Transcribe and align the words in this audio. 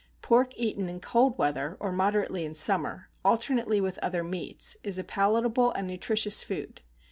Pork 0.23 0.53
eaten 0.57 0.89
in 0.89 0.99
cold 0.99 1.37
weather, 1.37 1.77
or 1.79 1.91
moderately 1.91 2.43
in 2.43 2.55
summer, 2.55 3.09
alternately 3.23 3.79
with 3.79 3.99
other 3.99 4.23
meats, 4.23 4.75
is 4.81 4.97
a 4.97 5.03
palatable 5.03 5.71
and 5.73 5.87
nutritious 5.87 6.41
food. 6.41 6.81